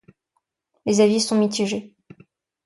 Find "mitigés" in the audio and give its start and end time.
1.37-1.93